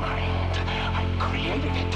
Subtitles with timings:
[0.00, 0.56] mind.
[0.96, 1.92] I created it.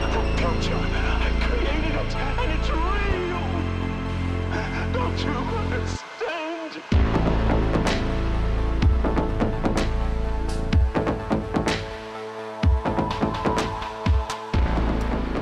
[0.00, 0.08] The
[0.40, 3.44] culture, I created it, and it's real.
[4.94, 6.72] Don't you understand?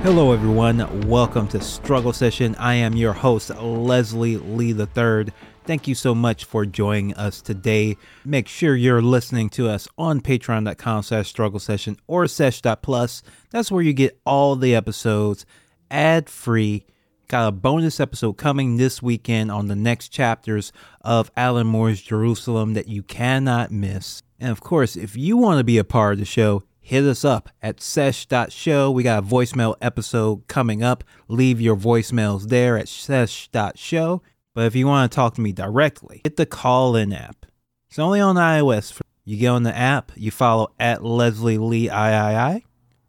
[0.03, 1.07] Hello, everyone.
[1.07, 2.57] Welcome to Struggle Session.
[2.57, 5.27] I am your host, Leslie Lee III.
[5.71, 7.97] Thank you so much for joining us today.
[8.25, 13.23] Make sure you're listening to us on patreon.com slash struggle session or sesh.plus.
[13.51, 15.47] That's where you get all the episodes
[15.89, 16.87] ad free.
[17.29, 22.75] Got a bonus episode coming this weekend on the next chapters of Alan Moore's Jerusalem
[22.75, 24.25] that you cannot miss.
[24.41, 27.25] And of course, if you want to be a part of the show, hit us
[27.25, 28.91] up at sesh.show.
[28.91, 31.05] We got a voicemail episode coming up.
[31.29, 34.21] Leave your voicemails there at sesh.show.
[34.55, 37.47] But if you want to talk to me directly, hit the call in app.
[37.89, 39.01] It's only on iOS.
[39.25, 42.65] You get on the app, you follow at Leslie Lee III.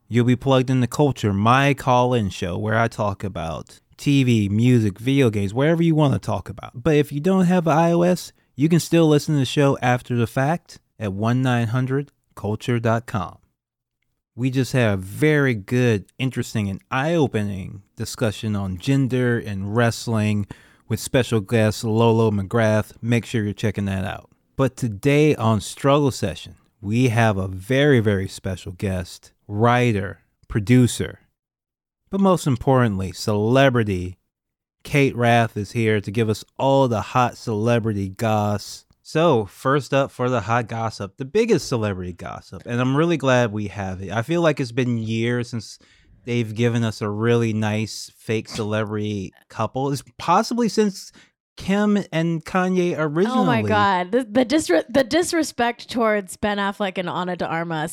[0.07, 4.49] You'll be plugged in the culture, my call in show, where I talk about TV,
[4.49, 6.83] music, video games, wherever you want to talk about.
[6.83, 10.27] But if you don't have iOS, you can still listen to the show after the
[10.27, 13.37] fact at 1900culture.com.
[14.35, 20.47] We just had a very good, interesting, and eye opening discussion on gender and wrestling
[20.91, 22.91] with special guest Lolo McGrath.
[23.01, 24.29] Make sure you're checking that out.
[24.57, 31.19] But today on Struggle Session, we have a very, very special guest, writer, producer,
[32.09, 34.17] but most importantly, celebrity.
[34.83, 38.85] Kate Rath is here to give us all the hot celebrity goss.
[39.01, 43.53] So, first up for the hot gossip, the biggest celebrity gossip, and I'm really glad
[43.53, 44.11] we have it.
[44.11, 45.79] I feel like it's been years since
[46.25, 49.91] they've given us a really nice fake celebrity couple.
[49.91, 51.11] It's possibly since
[51.57, 53.39] Kim and Kanye originally.
[53.39, 57.91] Oh my god, the the, disre- the disrespect towards Ben Affleck and Ana de Armas,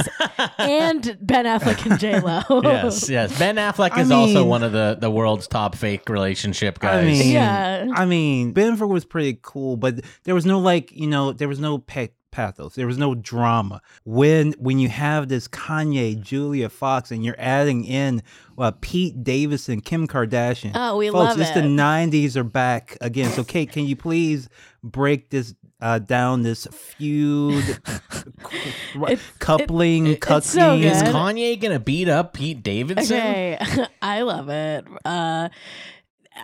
[0.59, 2.41] and Ben Affleck and J Lo.
[2.62, 3.37] yes, yes.
[3.39, 7.06] Ben Affleck I is also one of the, the world's top fake relationship I guys.
[7.06, 7.89] mean, Yeah.
[7.95, 11.59] I mean, Bennifer was pretty cool, but there was no like, you know, there was
[11.60, 12.75] no pa- pathos.
[12.75, 13.81] There was no drama.
[14.05, 18.22] When when you have this Kanye, Julia Fox, and you're adding in
[18.59, 20.72] uh, Pete Davidson, Kim Kardashian.
[20.75, 21.55] Oh, we Folks, love it's it.
[21.55, 23.31] the '90s are back again.
[23.31, 24.49] So, Kate, can you please
[24.83, 26.43] break this uh, down?
[26.43, 27.78] This feud,
[29.39, 31.03] coupling, it- it's so is.
[31.03, 33.16] Kanye gonna beat up Pete Davidson?
[33.16, 33.59] Okay,
[34.03, 34.84] I love it.
[35.05, 35.49] Uh,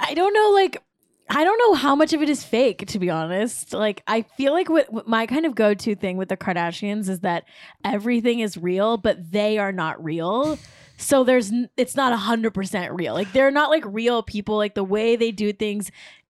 [0.01, 0.83] I don't know, like.
[1.31, 3.73] I don't know how much of it is fake, to be honest.
[3.73, 7.09] Like, I feel like what, what my kind of go to thing with the Kardashians
[7.09, 7.45] is that
[7.85, 10.59] everything is real, but they are not real.
[10.99, 13.15] So there's, n- it's not 100% real.
[13.15, 14.57] Like, they're not like real people.
[14.57, 15.91] Like, the way they do things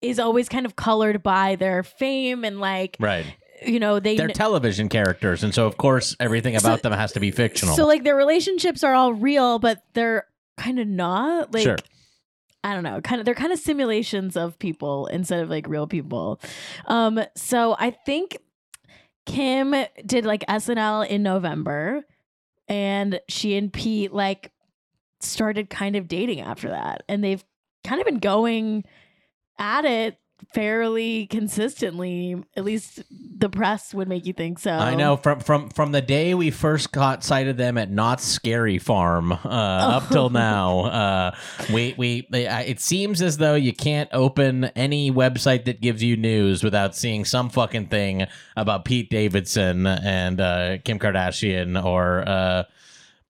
[0.02, 3.26] is always kind of colored by their fame and, like, Right.
[3.66, 4.16] you know, they.
[4.16, 7.74] They're television characters, and so of course everything So- about them has to be fictional.
[7.74, 10.26] So like their relationships are all real, but they're
[10.56, 11.52] kind of not.
[11.52, 11.76] Like Sure.
[12.66, 15.86] I don't know, kind of they're kind of simulations of people instead of like real
[15.86, 16.40] people.
[16.86, 18.38] Um so I think
[19.24, 19.72] Kim
[20.04, 22.04] did like SNL in November
[22.66, 24.50] and she and Pete like
[25.20, 27.44] started kind of dating after that and they've
[27.84, 28.82] kind of been going
[29.60, 30.18] at it
[30.52, 34.72] fairly consistently at least the press would make you think so.
[34.72, 35.16] I know.
[35.16, 39.32] From from from the day we first got sight of them at Knott's Scary Farm
[39.32, 41.36] uh, up till now, uh,
[41.72, 46.62] we we it seems as though you can't open any website that gives you news
[46.62, 48.26] without seeing some fucking thing
[48.56, 52.64] about Pete Davidson and uh, Kim Kardashian or uh,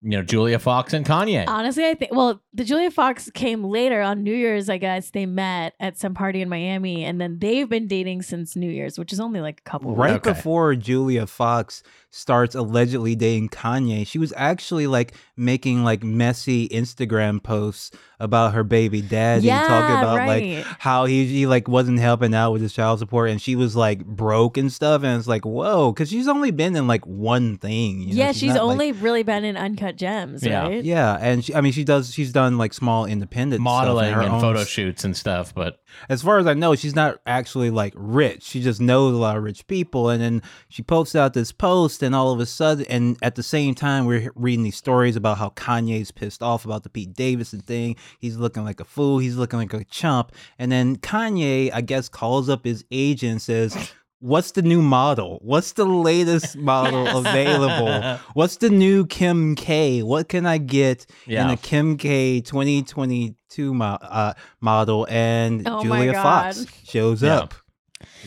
[0.07, 1.45] you know Julia Fox and Kanye.
[1.49, 4.71] Honestly, I think well, the Julia Fox came later on New Year's.
[4.71, 8.55] I guess they met at some party in Miami, and then they've been dating since
[8.55, 9.97] New Year's, which is only like a couple.
[9.97, 10.13] Right.
[10.15, 10.31] Okay.
[10.31, 17.43] before Julia Fox starts allegedly dating Kanye, she was actually like making like messy Instagram
[17.43, 20.57] posts about her baby daddy, Yeah, talking about right.
[20.57, 23.75] like how he, he like wasn't helping out with his child support, and she was
[23.77, 27.59] like broke and stuff, and it's like whoa, because she's only been in like one
[27.59, 28.01] thing.
[28.03, 28.25] you know?
[28.25, 30.63] yeah, she's, not, like- only really been in Uncut Gems, Yeah.
[30.63, 30.85] right?
[30.85, 32.13] yeah, and she, I mean, she does.
[32.13, 35.17] She's done like small independent stuff in Modeling her and own photo s- shoots and
[35.17, 38.43] stuff, but as far as I know, she's not actually like rich.
[38.43, 40.11] She just knows a lot of rich people.
[40.11, 43.43] And then she posts out this post, and all of a sudden, and at the
[43.43, 47.61] same time, we're reading these stories about how Kanye's pissed off about the Pete Davidson
[47.61, 47.97] thing.
[48.19, 49.19] He's looking like a fool.
[49.19, 50.33] He's looking like a chump.
[50.59, 55.39] And then Kanye, I guess, calls up his agent and says, What's the new model?
[55.43, 58.19] What's the latest model available?
[58.35, 60.03] What's the new Kim K?
[60.03, 61.51] What can I get in Yeah.
[61.51, 65.07] the Kim K 2022 mo- uh, model?
[65.11, 67.37] And Oh Julia Fox shows Yeah.
[67.41, 67.55] up.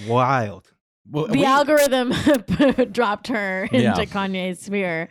[0.07, 0.71] Wild.
[1.09, 2.13] Well, The we- algorithm
[2.91, 3.93] dropped her into Yeah.
[4.05, 5.09] Kanye's sphere.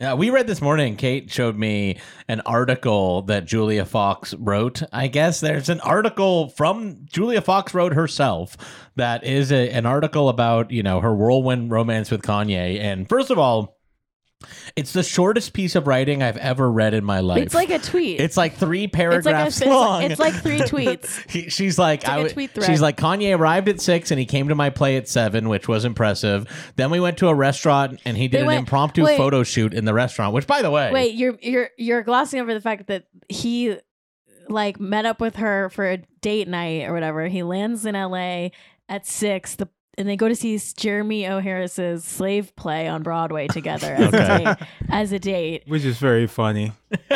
[0.00, 0.96] Yeah, we read this morning.
[0.96, 4.82] Kate showed me an article that Julia Fox wrote.
[4.94, 8.56] I guess there's an article from Julia Fox wrote herself
[8.96, 12.80] that is a, an article about you know her whirlwind romance with Kanye.
[12.80, 13.76] And first of all,
[14.74, 17.42] it's the shortest piece of writing I've ever read in my life.
[17.42, 18.20] It's like a tweet.
[18.20, 20.00] It's like three It's like, a, paragraphs it's, long.
[20.02, 21.24] like, it's like three tweets.
[21.30, 22.66] He- she's like, like I a w- tweet thread.
[22.66, 25.68] she's like, Kanye arrived at six and he came to my play at seven, which
[25.68, 26.46] was impressive.
[26.76, 29.16] Then we went to a restaurant and he did They an went- impromptu wait.
[29.18, 30.32] photo shoot in the restaurant.
[30.34, 33.76] Which, by the way, Wait, you're you're you're glossing over the fact that he
[34.48, 37.26] like met up with her for a date night or whatever.
[37.28, 38.48] He lands in LA
[38.88, 39.54] at six.
[39.56, 41.40] The and they go to see Jeremy O.
[41.40, 44.44] Harris's Slave play on Broadway together as, Okay.
[44.44, 46.72] a, date, as a date, Which is very funny.
[46.90, 46.98] which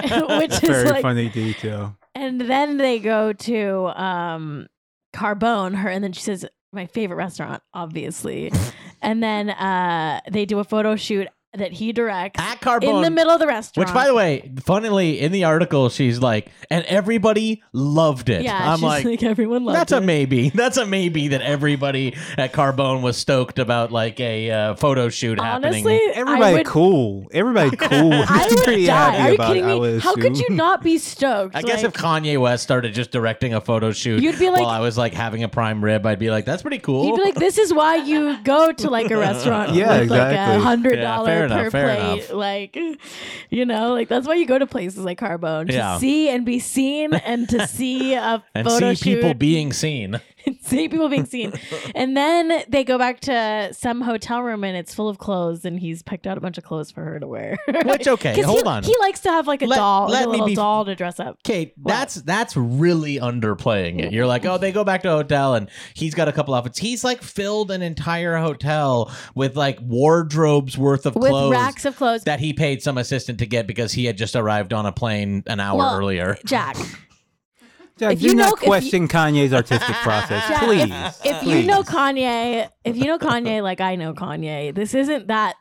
[0.53, 1.97] is Very like funny detail.
[2.15, 4.67] And then they go to um
[5.15, 8.53] Carbone, her, and then she says, my favorite restaurant, obviously.
[9.01, 12.97] and then uh they do a photo shoot that he directs at Carbone.
[12.97, 13.89] in the middle of the restaurant.
[13.89, 18.43] which, by the way, funnily in the article, she's like, and everybody loved it.
[18.43, 19.99] yeah, I'm she's like, everyone loves that's it.
[19.99, 20.51] a maybe.
[20.65, 25.39] That's a maybe that everybody at Carbone was stoked about, like a uh, photo shoot
[25.39, 26.11] Honestly, happening.
[26.17, 27.27] I Everybody would, cool.
[27.33, 28.13] Everybody cool.
[28.13, 29.21] I would Pretty die.
[29.29, 29.79] Are you kidding it, me?
[29.81, 31.55] would How could you not be stoked?
[31.55, 34.71] I guess if Kanye West started just directing a photo shoot You'd be like- while
[34.71, 37.07] I was like having a prime rib, I'd be like, that's pretty cool.
[37.07, 40.21] You'd be like, this is why you go to like a restaurant Yeah, with like
[40.21, 40.63] a exactly.
[40.65, 41.15] hundred Yeah,
[41.51, 42.13] fair per fair plate.
[42.15, 42.33] enough.
[42.33, 42.79] Like,
[43.51, 45.99] you know, like that's why you go to places like Carbone to Yeah.
[45.99, 50.21] see and be seen and to see a and photo see people shoot, being seen.
[50.63, 51.53] see people being seen.
[51.95, 55.81] and then they go back to some hotel room and it's full of clothes and
[55.81, 57.57] he's picked out a bunch of clothes for her to wear.
[57.87, 58.83] Which okay, 'Cause hold he, on.
[58.83, 60.85] He likes to have like a Let- doll, let like a me little be- doll
[60.85, 61.43] to dress up.
[61.45, 64.13] Kate, that's that's really underplaying it.
[64.13, 66.79] You're like, oh, they go back to a hotel and he's got a couple outfits.
[66.79, 71.97] He's like filled an entire hotel with like wardrobes worth of With clothes racks of
[71.97, 72.25] clothes.
[72.25, 75.43] that he paid some assistant to get because he had just arrived on a plane
[75.47, 76.37] an hour Well, earlier.
[76.45, 76.77] Jack,
[77.99, 80.91] Jack, If do you know- not if you- question Kanye's artistic process, Jack, please.
[81.25, 81.67] if you please.
[81.67, 85.55] know Kanye, if you know Kanye like I know Kanye, this isn't that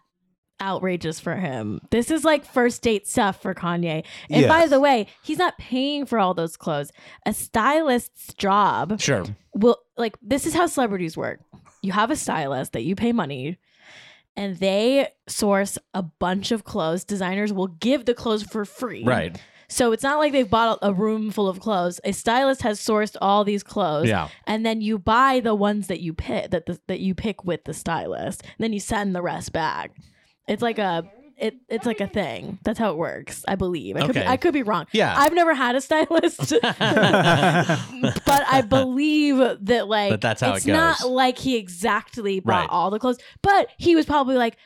[0.62, 1.82] outrageous for him.
[1.92, 4.06] This is like first date stuff for Kanye.
[4.30, 6.92] And by the way, he's not paying for all those clothes.
[7.26, 9.26] A stylist's job Sure.
[9.54, 11.40] will like this is how celebrities work.
[11.82, 13.58] You have a stylist that you pay money
[14.36, 17.04] and they source a bunch of clothes.
[17.04, 19.04] Designers will give the clothes for free.
[19.04, 19.40] Right.
[19.70, 22.00] So it's not like they've bought a room full of clothes.
[22.04, 24.28] A stylist has sourced all these clothes Yeah.
[24.46, 27.64] and then you buy the ones that you pick that the, that you pick with
[27.64, 28.44] the stylist.
[28.44, 29.92] And then you send the rest back.
[30.48, 32.60] It's like a it, it's like a thing.
[32.64, 33.96] That's how it works, I believe.
[33.98, 34.28] I could be, Okay.
[34.30, 34.86] I could be wrong.
[34.92, 35.14] Yeah.
[35.18, 40.70] I've never had a stylist, but I believe that like That that's how it's it
[40.70, 40.76] goes.
[40.76, 42.70] not like he exactly bought Right.
[42.70, 44.58] all the clothes, but he was probably like,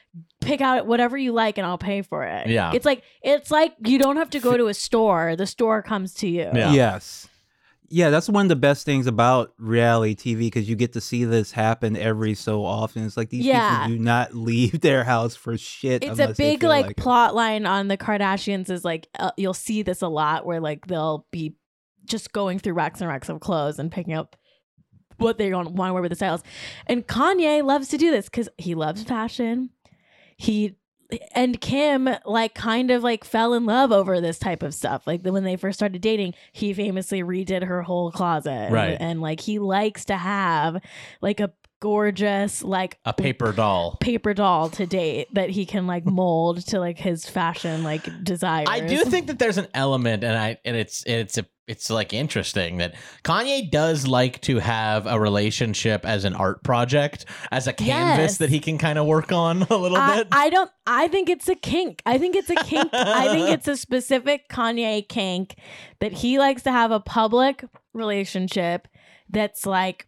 [0.41, 2.47] pick out whatever you like and I'll pay for it.
[2.47, 2.71] Yeah.
[2.73, 5.35] It's like it's like you don't have to go to a store.
[5.35, 6.49] The store comes to you.
[6.53, 6.71] Yeah.
[6.73, 7.27] Yes.
[7.89, 11.23] Yeah, that's one of the best things about reality TV because you get to see
[11.25, 13.05] this happen every so often.
[13.05, 13.83] It's like these Yeah.
[13.83, 16.03] people do not leave their house for shit.
[16.03, 19.83] It's a big feel like, plot line on the Kardashians is like uh, you'll see
[19.83, 21.55] this a lot where like they'll be
[22.05, 24.35] just going through racks and racks of clothes and picking up
[25.17, 26.43] what they want to wear with the styles.
[26.85, 29.71] And Kanye loves to do this because he loves fashion.
[30.37, 30.75] He
[31.31, 35.07] and Kim like kind of like fell in love over this type of stuff.
[35.07, 38.69] Like when they first started dating, he famously redid her whole closet.
[38.71, 38.97] Right.
[38.99, 40.81] And, like he likes to have
[41.21, 43.97] like a gorgeous like A paper doll.
[43.99, 48.67] paper doll to date that he can like mold to like his fashion like desires.
[48.69, 52.13] I do think that there's an element, and I and it's it's a it's like
[52.13, 57.73] interesting that Kanye does like to have a relationship as an art project, as a
[57.73, 58.37] canvas Yes.
[58.37, 60.27] that he can kind of work on a little I, bit.
[60.31, 62.01] I don't I think it's a kink.
[62.05, 62.89] I think it's a kink.
[62.93, 65.55] I think it's a specific Kanye kink
[65.99, 68.87] that he likes to have a public relationship
[69.29, 70.07] that's like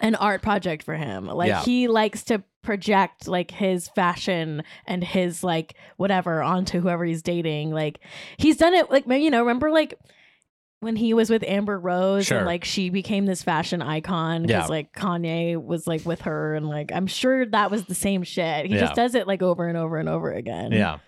[0.00, 1.26] an art project for him.
[1.26, 1.62] Like Yeah.
[1.62, 7.72] he likes to project like his fashion and his like whatever onto whoever he's dating.
[7.72, 7.98] Like
[8.38, 9.98] he's done it like you know, remember like
[10.82, 12.38] when he was with Amber Rose Sure.
[12.38, 14.66] and like she became this fashion icon because Yeah.
[14.66, 18.66] like Kanye was like with her and like I'm sure that was the same shit.
[18.66, 18.80] He Yeah.
[18.80, 20.72] just does it like over and over and over again.
[20.72, 20.98] yeah.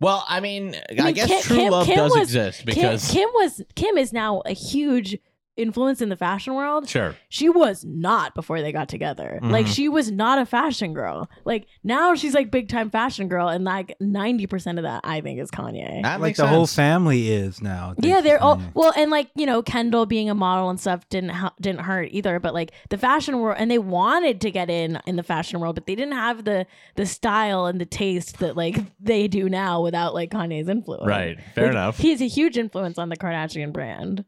[0.00, 3.10] Well, I mean, I, mean, guess Kim- true Kim- love Kim does was- exist because
[3.10, 5.18] Kim was Kim is now a huge
[5.56, 6.88] influence in the fashion world.
[6.88, 7.14] Sure.
[7.28, 9.38] She was not before they got together.
[9.42, 9.74] Like Mhm.
[9.74, 11.28] she was not a fashion girl.
[11.44, 15.20] Like now she's like big time fashion girl, and like ninety percent of that I
[15.20, 16.02] think is Kanye.
[16.02, 17.94] That like makes the whole family is now.
[18.00, 18.74] yeah, they're all Kanye.
[18.74, 22.08] well, and like you know, Kendall being a model and stuff didn't ha- didn't hurt
[22.10, 22.40] either.
[22.40, 25.74] But like the fashion world, and they wanted to get in in the fashion world,
[25.76, 29.80] but they didn't have the the style and the taste that like they do now
[29.82, 31.06] without like Kanye's influence.
[31.06, 31.38] Right.
[31.54, 31.98] Fair Like, enough.
[31.98, 34.24] He's a huge influence on the Kardashian brand.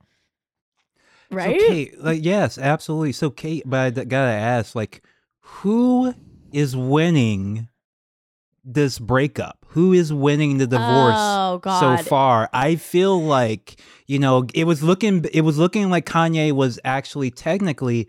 [1.31, 1.61] Right?
[1.61, 3.13] So Kate, like yes, absolutely.
[3.13, 5.03] So Kate, but I gotta ask, like,
[5.41, 6.15] who
[6.53, 7.69] is winning
[8.65, 9.65] this breakup?
[9.71, 11.99] Who is winning the divorce Oh God.
[11.99, 12.49] so far?
[12.53, 17.31] I feel like you know it was looking, it was looking like Kanye was actually
[17.31, 18.09] technically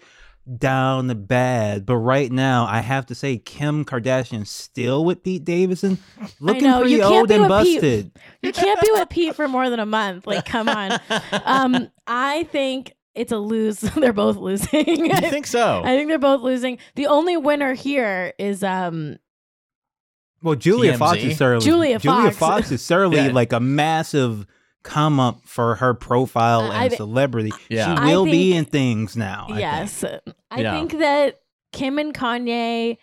[0.57, 5.97] down bad, but right now I have to say Kim Kardashian still with Pete Davidson,
[6.39, 7.81] looking know, pretty old and with Pete.
[7.81, 8.11] busted.
[8.41, 10.25] You can't be with Pete for more than a month.
[10.25, 10.99] Like, come on.
[11.43, 13.79] Um, I think it's a lose.
[13.95, 14.87] They're both losing.
[15.05, 15.81] you think so?
[15.83, 16.77] I think they're both losing.
[16.95, 19.17] The only winner here is um
[20.41, 20.97] Well, Julia TMZ.
[20.99, 22.37] Fox is certainly Julia Julia Fox.
[22.37, 23.31] Fox is certainly Yeah.
[23.31, 24.45] like a massive
[24.83, 27.51] come up for her profile I- and I- celebrity.
[27.69, 27.95] Yeah.
[27.95, 29.45] She I will be in things now.
[29.45, 29.59] I think.
[29.59, 30.03] yes.
[30.51, 30.71] I Yeah.
[30.79, 31.39] think that
[31.73, 32.97] Kim and Kanye,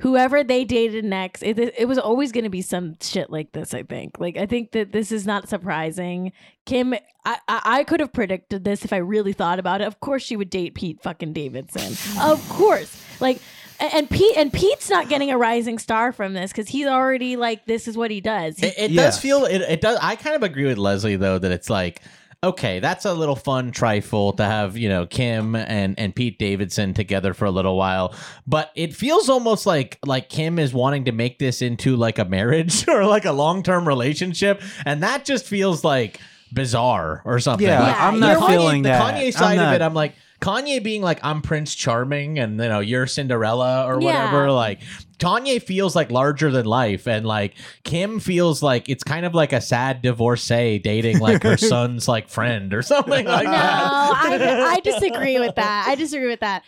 [0.00, 3.72] whoever they dated next, it, it was always going to be some shit like this.
[3.74, 4.18] I think.
[4.18, 6.32] Like I think that this is not surprising.
[6.64, 9.86] Kim, I, I I could have predicted this if I really thought about it.
[9.86, 11.92] Of course, she would date Pete fucking Davidson.
[12.22, 13.40] of course, like.
[13.78, 17.66] And Pete and Pete's not getting a rising star from this because he's already like
[17.66, 18.56] this is what he does.
[18.56, 19.02] He- It, it Yeah.
[19.02, 19.98] does feel it, it does.
[20.00, 22.00] I kind of agree with Leslie though that it's like
[22.48, 26.94] okay, that's a little fun trifle to have you know Kim and and Pete Davidson
[26.94, 28.14] together for a little while,
[28.46, 32.24] but it feels almost like like Kim is wanting to make this into like a
[32.24, 36.20] marriage or like a long term relationship, and that just feels like
[36.52, 37.66] bizarre or something.
[37.66, 39.14] Yeah, Like, Yeah, I'm not Kanye- feeling the that.
[39.14, 39.84] Kanye side not- of it.
[39.84, 44.24] I'm like Kanye being like I'm Prince Charming and you know you're Cinderella or Yeah.
[44.26, 44.50] whatever.
[44.50, 44.80] Like
[45.18, 49.52] Kanye feels like larger than life, and like Kim feels like it's kind of like
[49.52, 54.12] a sad divorcee dating like her son's like friend or something like no, that.
[54.42, 55.86] I, I disagree with that.
[55.88, 56.62] I disagree with that.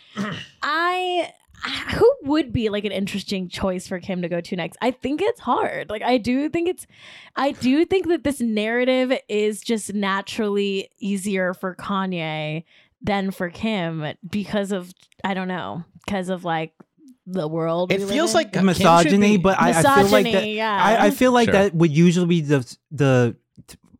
[0.63, 1.31] I
[1.95, 4.77] who would be like an interesting choice for Kim to go to next?
[4.81, 5.89] I think it's hard.
[5.89, 6.87] Like I do think it's
[7.35, 12.63] I do think that this narrative is just naturally easier for Kanye
[13.01, 14.91] than for Kim because of
[15.23, 16.73] I don't know, because of like
[17.25, 17.91] the world.
[17.91, 20.47] It feels like Kim should misogyny, be- but I, I feel like that.
[20.47, 20.77] yeah.
[20.83, 21.53] I, I feel like Sure.
[21.53, 23.35] that would usually be the the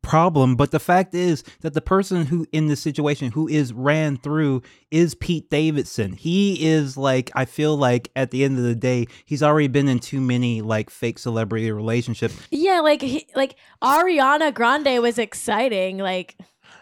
[0.01, 0.55] problem.
[0.55, 4.63] But the fact is that the person who in this situation who is ran through
[4.89, 6.13] is Pete Davidson.
[6.13, 9.87] He is like I feel like at the end of the day, he's already been
[9.87, 12.35] in too many like fake celebrity relationships.
[12.49, 15.97] yeah, like he, like Ariana Grande was exciting.
[15.99, 16.35] Like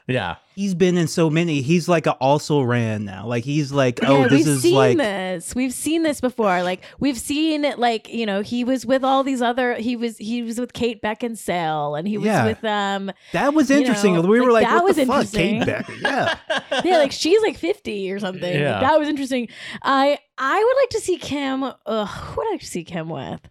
[0.07, 0.35] yeah.
[0.55, 1.61] He's been in so many.
[1.61, 3.27] He's like a also ran now.
[3.27, 5.53] Like he's like, oh, yeah, this we've is seen like this.
[5.53, 6.63] We've seen this before.
[6.63, 7.77] Like we've seen it.
[7.77, 9.75] Like you know, he was with all these other.
[9.75, 12.45] He was he was with Kate Beckinsale, and he was Yeah.
[12.45, 13.11] with um.
[13.33, 14.15] that was you interesting.
[14.15, 15.59] know, we were like, like, that what was the fuck, interesting.
[15.59, 15.93] Kate Becker?
[16.01, 16.37] Yeah.
[16.83, 18.41] Yeah, like she's like fifty or something.
[18.41, 18.79] Like, Yeah.
[18.79, 19.49] that was interesting.
[19.83, 21.63] I I would like to see Kim.
[21.63, 23.41] Ugh, who would I like to see Kim with?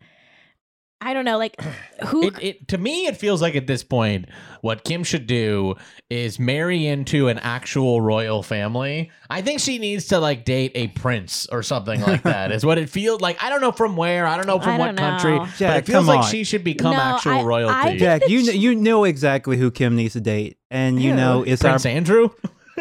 [1.00, 1.36] I don't know.
[1.38, 1.60] Like
[2.06, 2.28] who?
[2.28, 4.26] It, it to me it feels like at this point
[4.62, 5.74] what Kim should do
[6.10, 9.10] is marry into an actual royal family.
[9.28, 12.50] I think she needs to like date a prince or something like that.
[12.50, 13.42] is what it feels like.
[13.42, 14.26] I don't know from where.
[14.26, 15.32] I don't know from I what don't country.
[15.38, 15.44] know.
[15.44, 16.30] but Jack, it feels like on.
[16.30, 17.88] she should become No, actual I- I royalty.
[17.88, 21.10] think- Jack, you she- kn- you know exactly who Kim needs to date, and you
[21.10, 21.16] Who?
[21.16, 22.30] know it's Prince our Andrew?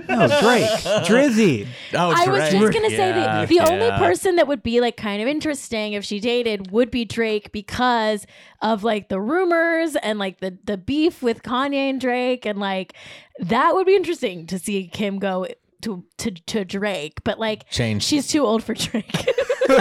[0.10, 0.70] no Drake,
[1.06, 1.68] Drizzy.
[1.94, 4.98] Oh, I was just gonna say Yeah, the the only person that would be like
[4.98, 8.26] kind of interesting if she dated would be Drake because
[8.62, 12.94] of like the rumors and like the the beef with Kanye and Drake and like
[13.40, 15.48] that would be interesting to see Kim go
[15.82, 18.04] to to to Drake, but like Change.
[18.04, 19.26] she's too old for Drake.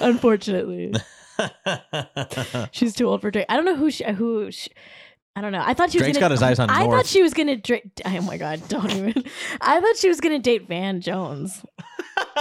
[0.00, 0.92] Unfortunately,
[2.70, 3.46] she's too old for Drake.
[3.48, 4.50] I don't know who she, who.
[4.50, 4.70] She,
[5.36, 5.62] I don't know.
[5.64, 6.96] I thought she was Drake's gonna, got his eyes on I North.
[6.96, 7.56] thought she was gonna.
[7.56, 8.62] Dra- oh my god!
[8.68, 9.24] Don't even.
[9.60, 11.64] I thought she was gonna date Van Jones.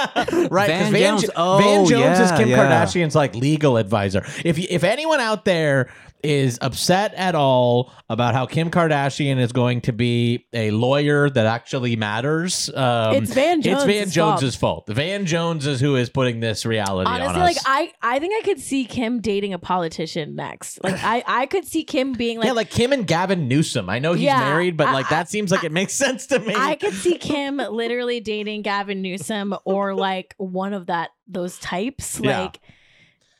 [0.51, 2.57] right, Van Van, Jones- Jo- oh, Van Jones is Kim yeah.
[2.57, 4.23] Kardashian's like legal advisor.
[4.45, 5.89] If y- if anyone out there
[6.23, 11.45] is upset at all about how Kim Kardashian is going to be a lawyer that
[11.45, 13.83] actually matters, um, It's Van Jones.
[13.83, 14.87] It's Van Jones's fault.
[14.87, 17.55] Van Jones is who is putting this reality on Honestly, us.
[17.55, 20.81] like I, I think I could see Kim dating a politician next.
[20.83, 23.89] Like I, I could see Kim being like, yeah, like Kim and Gavin Newsom.
[23.89, 26.39] I know he's Yeah, married, but like I- that seems like it makes sense to
[26.39, 26.53] me.
[26.55, 32.19] I could see Kim literally dating Gavin Newsom or like one of that those types.
[32.21, 32.49] Yeah.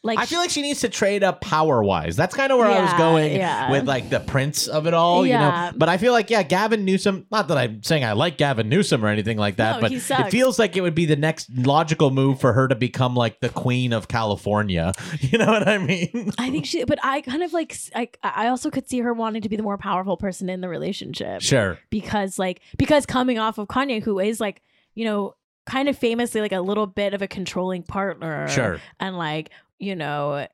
[0.05, 2.17] Like I feel like she needs to trade up power wise.
[2.17, 3.71] That's kind of where I was going yeah.
[3.71, 5.71] with like the prince of it all, you know.
[5.73, 7.25] But I feel like yeah, Gavin Newsom.
[7.31, 10.29] Not that I'm saying I like Gavin Newsom or anything like that, No, but it
[10.29, 13.47] feels like it would be the next logical move for her to become like the
[13.47, 14.91] queen of California.
[15.23, 16.31] You know what I mean?
[16.37, 19.41] I think she, but I kind of like, I I also could see her wanting
[19.43, 21.41] to be the more powerful person in the relationship.
[21.41, 21.79] Sure.
[21.89, 24.61] Because, like, because coming off of Kanye, who is like,
[24.95, 28.47] you know, kind of famously like a little bit of a controlling partner.
[28.47, 28.79] Sure.
[28.99, 29.49] And like,
[29.79, 30.47] you know,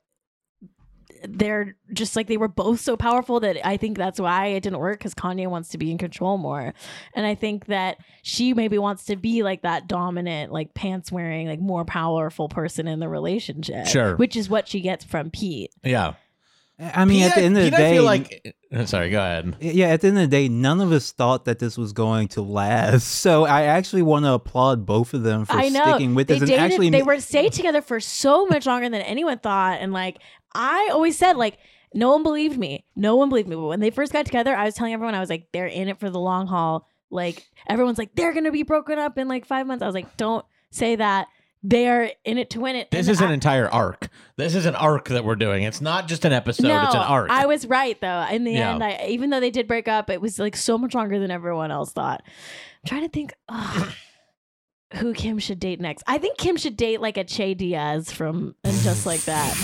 [1.23, 4.79] they're just like they were both so powerful that I think that's why it didn't
[4.79, 6.73] work because Kanye wants to be in control more.
[7.13, 11.47] And I think that she maybe wants to be like that dominant, like pants wearing,
[11.47, 13.87] like more powerful person in the relationship.
[13.87, 14.15] Sure.
[14.15, 15.71] Which is what she gets from Pete.
[15.83, 16.13] Yeah.
[16.79, 18.55] I mean, at the end of the Pete, I day, feel like.
[18.73, 19.09] Uh, sorry.
[19.09, 19.57] Go ahead.
[19.59, 22.29] Yeah, at the end of the day, none of us thought that this was going
[22.29, 23.07] to last.
[23.19, 26.35] So I actually want to applaud both of them for I know sticking with they
[26.35, 29.79] this and dated, actually they were stayed together for so much longer than anyone thought,
[29.81, 30.19] and like
[30.55, 31.57] I always said, like
[31.93, 33.55] no one believed me, no one believed me.
[33.55, 35.89] But when they first got together, I was telling everyone I was like, they're in
[35.89, 36.87] it for the long haul.
[37.09, 39.83] Like everyone's like, they're gonna be broken up in like five months.
[39.83, 41.27] I was like, don't say that.
[41.61, 42.89] They're in it to win it.
[42.89, 44.07] This And is an I- entire arc.
[44.37, 45.63] This is an arc that we're doing.
[45.63, 46.67] It's not just an episode.
[46.67, 47.29] no, it's an arc.
[47.29, 48.25] I was right though.
[48.31, 48.73] In the Yeah.
[48.73, 51.31] end, I, even though they did break up, it was like so much longer than
[51.31, 52.21] everyone else thought.
[52.25, 53.91] I'm trying to think ugh,
[54.95, 56.03] who Kim should date next.
[56.07, 59.55] I think Kim should date like a Che Diaz from and just like that.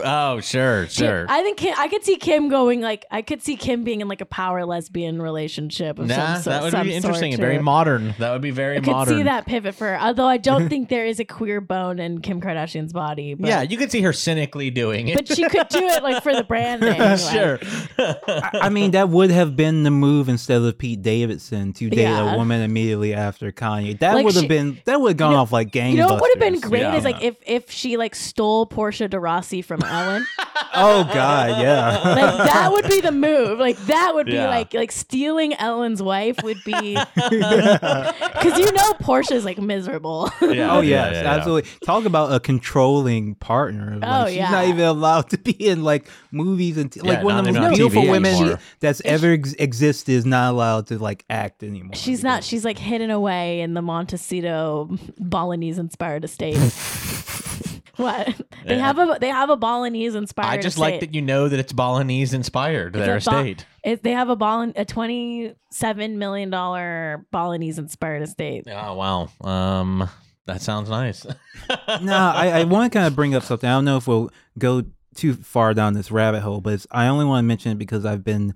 [0.04, 1.24] oh, sure, sure.
[1.28, 4.08] I think Kim, I could see Kim going like I could see Kim being in
[4.08, 5.98] like a power lesbian relationship.
[5.98, 8.14] Of Nah, some, so- that would some be interesting and very modern.
[8.18, 8.94] That would be very modern.
[8.94, 9.98] I could see that pivot for her.
[9.98, 13.32] Although I don't think there is a queer bone in Kim Kardashian's body.
[13.34, 15.14] But, yeah, you could see her cynically doing it.
[15.14, 16.98] but she could do it like for the branding.
[16.98, 17.58] like- sure.
[17.98, 22.02] I I mean, that would have been the move instead of Pete Davidson to date
[22.02, 22.34] Yeah.
[22.34, 23.98] a woman immediately after Kanye.
[24.00, 25.90] That Like would have she- been that would have gone You know- off like gangbusters.
[25.92, 26.94] You know what would have been great Yeah.
[26.96, 30.26] is like if if she like stole Portia de Rossi from Ellen.
[30.76, 32.00] Oh, oh God, yeah.
[32.02, 33.60] like that would be the move.
[33.60, 34.48] Like that would be Yeah.
[34.48, 40.30] like like stealing Ellen's wife would be because you know Portia's like miserable.
[40.40, 41.30] Yeah, Oh yeah, oh, yes, yeah, yeah.
[41.34, 41.70] absolutely.
[41.84, 43.98] Talk about a controlling partner.
[44.00, 44.50] Like, Oh, she's yeah.
[44.50, 47.52] not even allowed to be in like movies and t- Yeah, like one of the
[47.60, 48.58] most beautiful TV women anymore.
[48.80, 51.94] that's ever ex- existed is not allowed to like act anymore.
[51.94, 52.42] She's not.
[52.42, 54.63] She's like hidden away in the Montecito
[55.18, 56.56] Balinese inspired estate.
[57.96, 58.26] what?
[58.64, 58.80] They Yeah.
[58.92, 60.46] have a they have a Balinese inspired.
[60.48, 60.80] I just estate.
[60.80, 63.66] like that you know that it's Balinese inspired, their It's a Ba- estate.
[63.84, 68.64] It, they have a Balin a twenty seven million dollar Balinese inspired estate.
[68.70, 69.28] Oh, wow.
[69.42, 70.08] Um,
[70.46, 71.24] that sounds nice.
[72.02, 73.68] no, I, I want to kind of bring up something.
[73.68, 74.82] I don't know if we'll go
[75.14, 78.04] too far down this rabbit hole, but it's, I only want to mention it because
[78.04, 78.54] I've been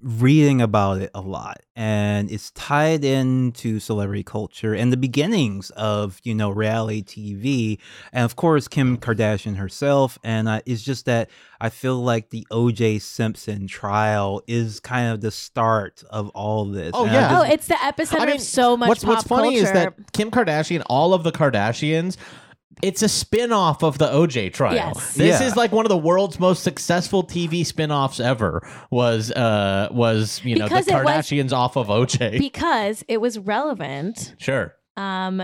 [0.00, 6.20] reading about it a lot and it's tied into celebrity culture and the beginnings of
[6.24, 7.78] you know reality tv
[8.12, 12.46] and of course kim kardashian herself and uh, it's just that i feel like the
[12.52, 17.38] oj simpson trial is kind of the start of all this Oh, And I yeah.
[17.40, 19.64] Oh, it's the episode I mean, of so much what's pop what's funny culture.
[19.64, 22.16] is that Kim Kardashian, all of the Kardashians,
[22.82, 24.74] it's a spin-off of the OJ trial.
[24.74, 25.14] Yes.
[25.14, 25.46] This Yeah.
[25.46, 28.66] is like one of the world's most successful TV spin-offs ever.
[28.90, 32.38] Was uh was, you know, Because the it was- Kardashians off of OJ.
[32.38, 34.74] because it was relevant sure.
[34.96, 35.42] um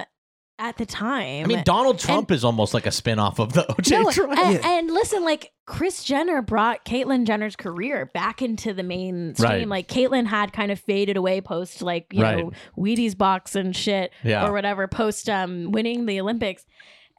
[0.59, 1.45] at the time.
[1.45, 4.39] I mean, Donald Trump is almost like a spin-off of the OJ no, trial.
[4.39, 9.49] and, and listen, like Kris Jenner brought Caitlyn Jenner's career back into the mainstream.
[9.51, 9.67] Right.
[9.69, 12.39] Like Caitlyn had kind of faded away post like you Right.
[12.45, 14.47] know Wheaties box and shit Yeah.
[14.47, 16.67] or whatever post um winning the Olympics,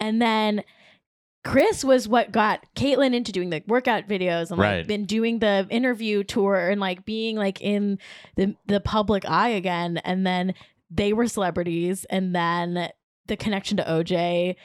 [0.02, 0.64] and then
[1.44, 5.66] Kris was what got Caitlyn into doing the workout videos and like been doing the
[5.70, 7.98] interview tour and like being like in
[8.36, 9.98] the the public eye again.
[9.98, 10.54] And then
[10.90, 12.90] they were celebrities, and then
[13.28, 14.56] the connection to OJ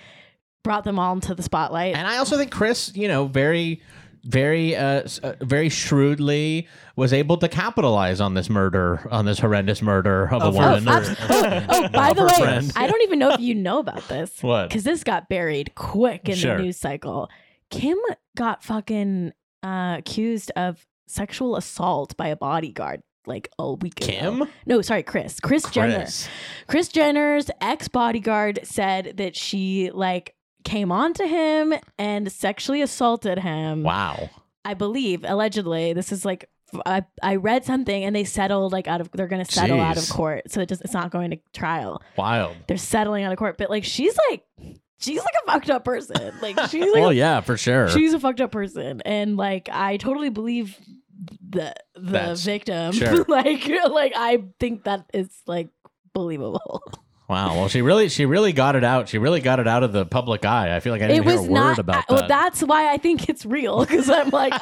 [0.65, 1.95] brought them all into the spotlight.
[1.95, 3.81] And I also think Kris, you know, very,
[4.27, 9.83] very, uh, uh, very shrewdly was able to capitalize on this murder, on this horrendous
[9.83, 10.85] murder of a woman.
[10.85, 11.17] friend.
[11.31, 12.73] oh, oh, by the way, friend.
[12.77, 14.33] I don't even know if you know about this.
[14.43, 14.69] What?
[14.69, 16.57] Because this got buried quick in Sure.
[16.57, 17.29] the news cycle.
[17.71, 17.99] Kim
[18.37, 24.13] got fucking uh, accused of sexual assault by a bodyguard like a week ago.
[24.13, 24.45] Kim?
[24.67, 25.41] No, sorry, Kris.
[25.41, 25.99] Kris, Jenner.
[25.99, 26.29] Kris.
[26.69, 30.36] Kris Jenner's ex bodyguard said that she like
[30.67, 33.83] came onto him and sexually assaulted him.
[33.85, 34.29] Wow.
[34.65, 35.93] I believe allegedly.
[35.93, 36.51] This is like
[36.85, 40.09] I, I read something and they settled like out of they're gonna settle out of
[40.11, 42.03] court, so it just it's not going to trial.
[42.19, 42.57] Wild.
[42.67, 44.43] They're settling out of court, but like she's like
[44.99, 46.35] she's like a fucked up person.
[46.43, 47.89] Like she's like Well, oh, a, yeah, for sure.
[47.89, 50.77] she's a fucked up person, and like I totally believe
[51.49, 52.91] the the That's- victim.
[52.93, 53.25] sure.
[53.29, 55.69] like like I think that is like
[56.13, 56.83] believable.
[57.29, 57.55] Wow.
[57.57, 59.09] Well, she really, she really got it out.
[59.09, 60.77] She really got it out of the public eye.
[60.77, 61.79] I feel like I didn't hear was a word not.
[61.79, 64.53] about I- well, that's why I think it's real because I'm like,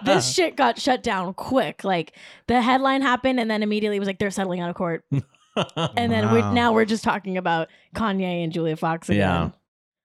[0.04, 1.82] this shit got shut down quick.
[1.82, 2.12] Like
[2.46, 6.12] the headline happened, and then immediately it was like they're settling out of court, and
[6.12, 6.52] then we Wow.
[6.52, 9.18] now we're just talking about Kanye and Julia Fox again.
[9.18, 9.50] Yeah.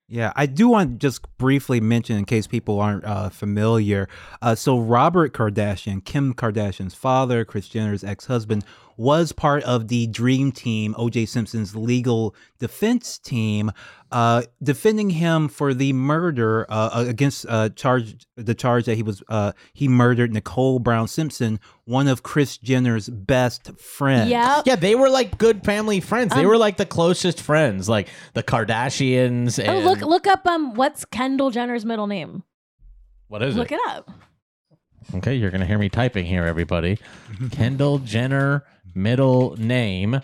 [0.07, 4.07] Yeah, I do want to just briefly mention in case people aren't uh, familiar.
[4.39, 8.63] Uh, so, Robert Kardashian, Kim Kardashian's father, Kris Jenner's ex husband,
[8.97, 13.71] was part of the Dream Team, OJ Simpson's legal defense team,
[14.11, 19.21] uh, defending him for the murder uh, against uh, charge the charge that he was
[19.27, 24.29] uh, he murdered Nicole Brown Simpson, one of Kris Jenner's best friends.
[24.29, 24.63] Yep.
[24.65, 26.33] yeah, they were like good family friends.
[26.33, 29.61] They Um, were like the closest friends, like the Kardashians.
[29.67, 29.99] Oh, look!
[30.01, 30.45] Look up.
[30.47, 32.43] Um, what's Kendall Jenner's middle name?
[33.27, 33.75] What is Look it?
[33.75, 34.11] Look it up.
[35.15, 36.97] Okay, you're gonna hear me typing here, everybody.
[37.51, 38.63] Kendall Jenner,
[38.95, 40.21] middle name,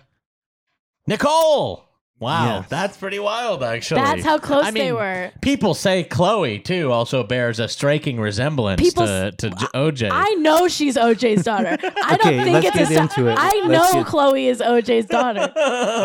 [1.08, 1.86] Nicole.
[2.20, 2.70] Wow, Yes.
[2.70, 4.02] that's pretty wild, actually.
[4.02, 5.32] That's how close I they were.
[5.42, 10.10] People say Khloe too also bears a striking resemblance People to, to J- OJ.
[10.12, 11.80] I know she's OJ's daughter.
[11.82, 13.36] I don't Okay, think let's it's get a si- into it.
[13.40, 15.52] I Let's know get- Khloe is OJ's daughter.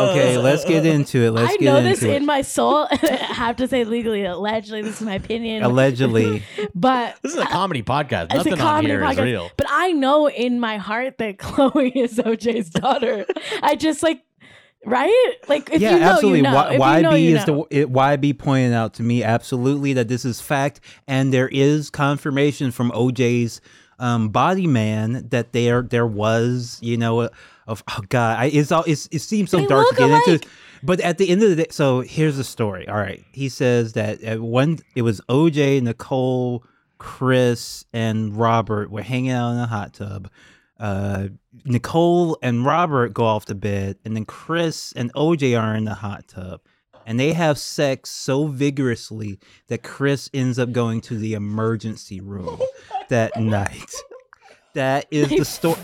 [0.06, 1.32] Okay, let's get into it.
[1.32, 2.14] Let's I get know into this it.
[2.14, 2.88] in my soul.
[2.92, 2.96] I
[3.34, 5.64] have to say legally, allegedly, this is my opinion.
[5.64, 6.42] Allegedly.
[6.78, 8.26] But This is a comedy podcast.
[8.26, 9.22] it's Nothing a comedy on here is podcast.
[9.24, 9.50] real.
[9.56, 13.24] But I know in my heart that Khloe is OJ's daughter.
[13.62, 14.22] I just like,
[14.84, 15.32] right?
[15.48, 16.38] Like, if yeah, you know, absolutely.
[16.40, 16.54] you know.
[16.54, 17.66] Y- If YB you know, you is know.
[17.70, 21.88] the it, YB pointed out to me absolutely that this is fact, and there is
[21.88, 23.62] confirmation from OJ's
[23.98, 27.30] um, body man that there there was you know a,
[27.66, 30.28] of oh god, I, it's all it's, it seems so They dark to look get
[30.34, 30.48] into.
[30.86, 32.86] But at the end of the day, so here's the story.
[32.86, 36.64] All right, he says that at one it was OJ, Nicole,
[36.98, 40.30] Kris, and Robert were hanging out in a hot tub.
[40.78, 41.28] Uh,
[41.64, 45.94] Nicole and Robert go off to bed, and then Kris and OJ are in the
[45.94, 46.60] hot tub,
[47.04, 52.60] and they have sex so vigorously that Kris ends up going to the emergency room
[53.08, 53.92] that night.
[54.74, 55.80] That is the story.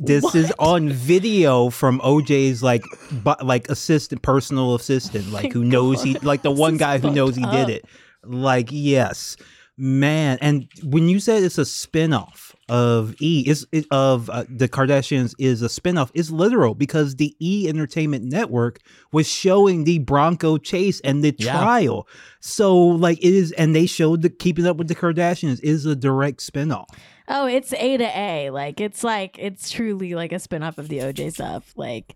[0.00, 2.82] This is on video from OJ's like,
[3.12, 7.10] bu- like assistant, personal assistant, like who knows he, like the This one guy who
[7.10, 7.52] knows he up.
[7.52, 7.84] did it.
[8.24, 9.36] Like, yes,
[9.76, 10.38] man.
[10.40, 15.34] And when you said it's a spinoff of E, is it, of uh, the Kardashians
[15.38, 18.78] is a spinoff, is literal because the E Entertainment Network
[19.12, 21.52] was showing the Bronco chase and the Yeah.
[21.58, 22.06] trial.
[22.40, 25.96] So, like, it is, and they showed the Keeping Up with the Kardashians is a
[25.96, 26.86] direct spinoff.
[27.28, 28.50] Oh, it's A to A.
[28.50, 31.72] Like it's like it's truly like a spin off of the OJ stuff.
[31.76, 32.14] Like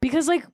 [0.00, 0.44] because like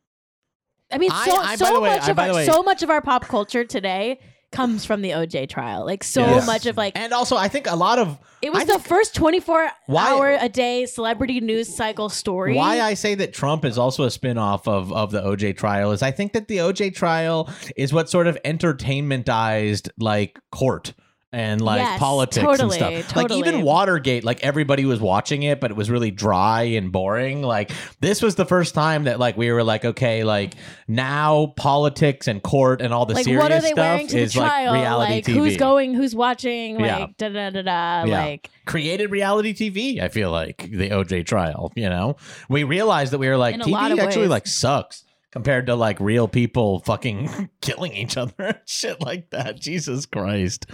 [0.93, 2.83] I mean so I- by so the way- much I- of our way- so much
[2.83, 4.21] of our pop culture today
[4.53, 5.85] comes from the OJ trial.
[5.85, 6.47] Like so Yes.
[6.47, 9.15] much of like And also, I think a lot of it was I the first
[9.17, 12.55] 24 Why- hour a day celebrity news cycle story.
[12.55, 16.03] Why I say that Trump is also a spin-off of, of the OJ trial is
[16.03, 20.95] I think that the OJ trial is what sort of entertainmentized like court
[21.35, 23.17] and like Yes, politics totally, and stuff.
[23.17, 23.63] Like even.
[23.63, 27.43] Watergate, like everybody was watching it, but it was really dry and boring.
[27.43, 27.71] Like
[28.01, 30.55] this was the first time that like we were like, okay, like
[30.87, 34.15] now politics and court and all the like serious what are they stuff wearing to
[34.17, 34.73] the is trial?
[34.73, 35.35] like reality like TV.
[35.35, 36.99] who's going, who's watching, Yeah.
[36.99, 38.05] like da da da da.
[38.05, 38.25] Yeah.
[38.25, 40.01] Like created reality TV.
[40.01, 41.73] I feel like the OJ trial.
[41.75, 42.17] You know,
[42.49, 44.31] we realized that we were like TV actually ways.
[44.31, 45.04] like sucks
[45.35, 49.61] compared to like real people fucking killing each other and shit like that.
[49.61, 50.67] Jesus Christ.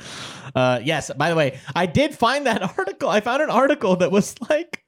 [0.54, 1.10] Uh, yes.
[1.16, 3.08] By the way, I did find that article.
[3.08, 4.84] I found an article that was like.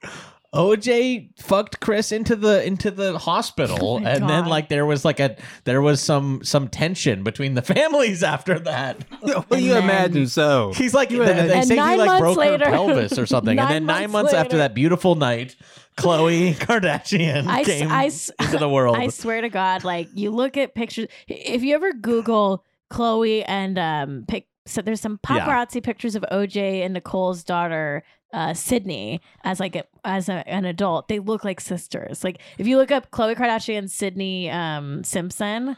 [0.54, 5.04] OJ fucked Kris into the into the hospital, Oh my and then like there was
[5.04, 8.98] like a there was some some tension between the families after that.
[9.22, 10.72] Well, And you then- imagine so.
[10.74, 13.24] He's like, You they, imagine- they And say he like broke later- her pelvis or
[13.34, 15.56] something, and Nine then nine months months after that beautiful night,
[15.96, 18.96] Khloe Kardashian I s- came I s- into the world.
[18.96, 21.08] I swear to God, like you look at pictures.
[21.28, 25.46] If you ever Google Khloe and um, pic, so there's some Yeah.
[25.46, 30.64] paparazzi pictures of OJ and Nicole's daughter, uh, Sydney, as like a, as a, an
[30.64, 31.08] adult.
[31.08, 32.24] They look like sisters.
[32.24, 35.76] Like if you look up Khloe Kardashian, and Sydney um, Simpson,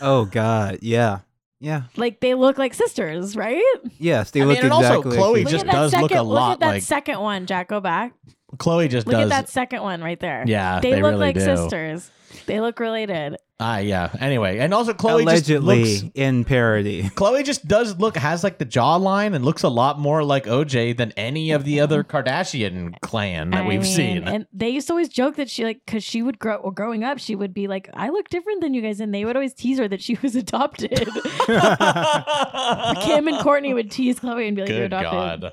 [0.00, 1.18] Oh God, yeah,
[1.60, 3.62] yeah, like they look like sisters, right?
[3.98, 4.30] yes.
[4.30, 5.18] They I look mean, and also exactly.
[5.18, 7.20] Khloe like just at that does second, look a lot Look at that like- second
[7.20, 7.68] one, Jack.
[7.68, 8.14] Go back.
[8.56, 9.24] Khloe just Look does.
[9.24, 10.44] at that second one right there.
[10.46, 11.40] yeah, they, they, look really like do.
[11.40, 12.10] sisters.
[12.46, 13.36] They look related.
[13.62, 14.10] Ah, yeah.
[14.20, 16.12] Anyway, and also Khloe allegedly just looks.
[16.16, 17.02] in parody.
[17.14, 20.96] Khloe just does look has like the jawline and looks a lot more like OJ
[20.96, 24.24] than any of the other Kardashian clan that I we've mean, seen.
[24.24, 27.04] And they used to always joke that she like because she would grow well, growing
[27.04, 29.54] up, she would be like, I look different than you guys, and they would always
[29.54, 30.90] tease her that she was adopted.
[30.96, 31.08] Kim
[33.28, 35.42] and Kourtney would tease Khloe and be like, You're adopted.
[35.42, 35.52] God.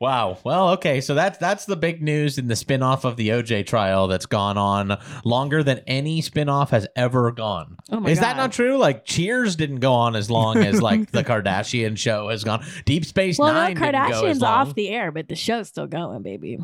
[0.00, 0.38] Wow.
[0.44, 1.00] Well, okay.
[1.00, 4.56] So that's that's the big news in the spin-off of the OJ trial that's gone
[4.56, 7.76] on longer than any spin-off has ever gone.
[7.90, 8.76] Oh my Is that not true?
[8.76, 12.64] Like Cheers didn't go on as long as like the Kardashian show has gone.
[12.84, 16.22] Deep Space Well, Nine go as Kardashians off the air, but the show's still going,
[16.22, 16.58] baby.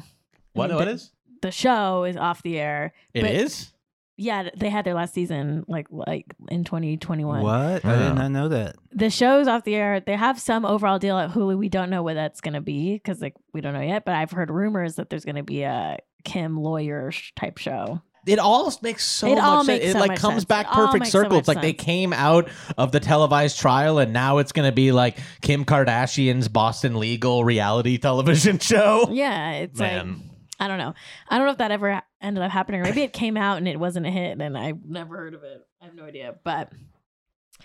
[0.52, 0.68] what?
[0.68, 1.10] mean, What the- is?
[1.42, 2.94] The show is off the air.
[3.12, 3.70] It is.
[4.16, 7.42] Yeah, they had their last season like like in 2021.
[7.42, 7.84] What?
[7.84, 8.76] I did not know that.
[8.92, 9.98] The show's off the air.
[10.00, 11.58] They have some overall deal at Hulu.
[11.58, 14.04] We don't know what that's going to be because like we don't know yet.
[14.04, 18.02] But I've heard rumors that there's going to be a Kim lawyer type show.
[18.26, 19.66] It all makes so It much all sense.
[19.66, 20.44] makes It so like much comes sense.
[20.46, 21.30] back It all perfect makes so circle.
[21.32, 21.82] much it's like they sense.
[21.82, 22.48] came out
[22.78, 27.44] of the televised trial and now it's going to be like Kim Kardashian's Boston legal
[27.44, 29.08] reality television show.
[29.10, 30.22] Yeah, it's like Man.
[30.60, 30.94] I don't know.
[31.28, 33.66] I don't know if that ever ended up happening, or maybe it came out and
[33.66, 35.66] it wasn't a hit, and I've never heard of it.
[35.82, 36.34] I have no idea.
[36.44, 36.72] But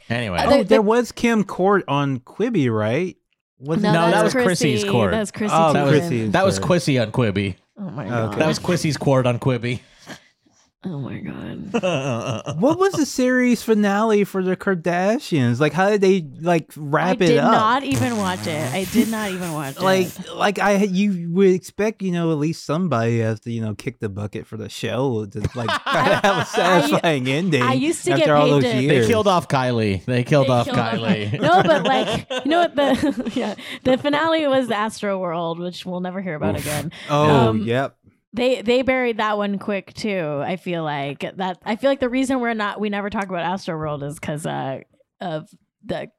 [0.10, 0.38] Anyway.
[0.40, 3.16] Uh, Oh, they- there was Kim Court on Quibi, right?
[3.60, 4.90] Was no, No, that that's was Chrissy's Chrissy.
[4.90, 5.12] court.
[5.12, 5.54] That was Chrissy.
[5.56, 5.92] Oh, that Teigen.
[5.92, 6.28] was Chrissy.
[6.30, 6.68] that was Sorry.
[6.68, 7.56] Quissy on Quibi.
[7.78, 8.10] Oh my Okay.
[8.10, 8.34] god.
[8.40, 9.82] That was Quissy's court on Quibi.
[10.86, 11.74] Oh my god.
[12.60, 15.60] What was the series finale for the Kardashians?
[15.60, 17.52] Like, how did they like wrap I it up?
[17.52, 18.74] I did not even watch it.
[18.74, 20.34] I did not even watch like, it.
[20.36, 24.00] like I you would expect, you know, at least somebody has to, you know, kick
[24.00, 27.62] the bucket for the show to like try to have a satisfying ending.
[27.62, 29.06] I used to after get all paid those to- They years.
[29.08, 30.06] They killed off Kylie.
[30.06, 31.40] They killed They off killed off- Kylie.
[31.42, 36.00] no, but like you know what the yeah the finale was Astro World, which we'll
[36.00, 36.62] never hear about Oof.
[36.62, 36.92] again.
[37.10, 37.98] Oh, Um, yep.
[38.34, 40.42] They they buried that one quick too.
[40.46, 41.58] I feel like that.
[41.66, 44.46] I feel like the reason we're not we never talk about Astro World is because
[44.46, 44.82] uh,
[45.20, 45.50] of
[45.84, 46.12] the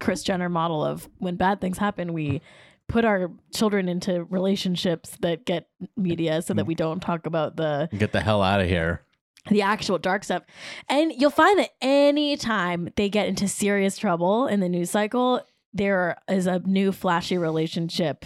[0.00, 2.40] Kris Jenner model of when bad things happen, we
[2.88, 7.88] put our children into relationships that get media so that we don't talk about the
[7.98, 9.02] Get the hell out of here.
[9.50, 10.44] the actual dark stuff.
[10.88, 15.42] And you'll find that anytime they get into serious trouble in the news cycle,
[15.74, 18.24] there is a new flashy relationship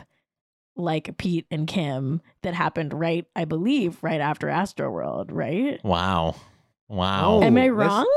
[0.81, 5.83] like Pete and Kim that happened right, I believe, right after Astroworld, right?
[5.85, 6.37] Wow.
[6.89, 7.37] Wow.
[7.37, 7.43] Oh.
[7.43, 8.09] Am I wrong?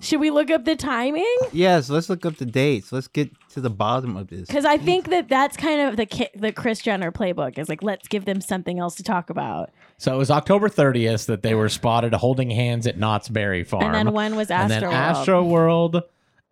[0.00, 1.36] Should we look up the timing?
[1.52, 2.92] Yes, let's look up the dates.
[2.92, 4.46] Let's get to the bottom of this.
[4.46, 7.82] Because I think that that's kind of the Ki- the Kris Jenner playbook is like
[7.82, 9.70] let's give them something else to talk about.
[9.96, 13.84] So it was October 30th that they were spotted holding hands at Knott's Berry Farm.
[13.84, 14.80] And then when was and Astroworld?
[14.80, 16.02] then Astro World,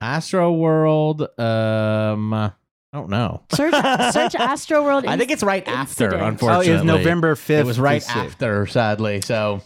[0.00, 1.38] Astro World.
[1.38, 2.52] Um,
[2.92, 3.42] I don't know.
[3.54, 5.06] search search Astroworld.
[5.06, 6.04] I think it's right after.
[6.04, 6.22] incident.
[6.22, 7.50] Oh, Unfortunately, it was November 5th.
[7.60, 8.66] It was right after.
[8.66, 9.62] Sadly, so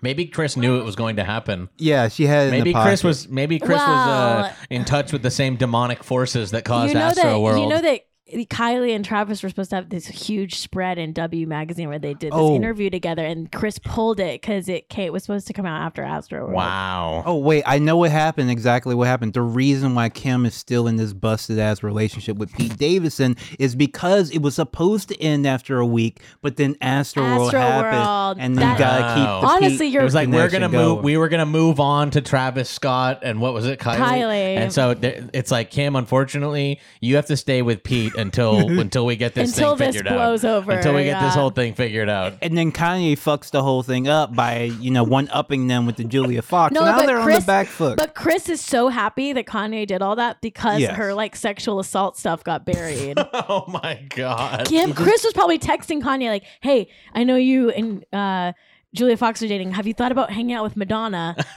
[0.00, 1.68] maybe Kris knew it was going to happen.
[1.76, 5.12] Yeah, she had it in Maybe the Kris was maybe Kris was uh, in touch
[5.12, 7.60] with the same demonic forces that caused you know Astro that World.
[7.60, 8.00] you know that
[8.32, 12.14] Kylie and Travis were supposed to have this huge spread in W magazine where they
[12.14, 12.54] did this Oh.
[12.56, 16.02] interview together, and Kris pulled it because it Kate was supposed to come out after
[16.02, 16.40] Astro.
[16.42, 16.52] World.
[16.54, 17.22] wow.
[17.26, 18.50] Oh wait, I know what happened.
[18.50, 19.34] Exactly what happened.
[19.34, 23.74] The reason why Kim is still in this busted ass relationship with Pete Davidson is
[23.74, 28.56] because it was supposed to end after a week, but then Astroworld Astroworld, happened, and
[28.56, 29.24] then that- you gotta keep.
[29.42, 31.04] The Honestly, Pete you're- It was like we're gonna connection move.
[31.04, 33.96] We were gonna move on to Travis Scott and what was it, Kylie?
[33.98, 34.56] Kylie.
[34.56, 35.96] And so th- it's like Kim.
[35.96, 39.96] Unfortunately, you have to stay with Pete until until we get this Until thing this
[39.96, 40.56] figured blows out.
[40.56, 42.34] over, Until we get this whole thing figured out.
[42.40, 45.96] and then Kanye fucks the whole thing up by you know one upping them with
[45.96, 46.72] the Julia Fox.
[46.72, 47.96] No, now but they're on Kris- the back foot.
[47.98, 50.96] But Kris is so happy that Kanye did all that because Yes.
[50.96, 53.18] her like sexual assault stuff got buried.
[53.32, 54.66] oh my god.
[54.66, 58.52] Kim, Kris was probably texting Kanye like, "Hey, I know you and uh,
[58.94, 59.72] Julia Fox are dating.
[59.72, 61.34] Have you thought about hanging out with Madonna?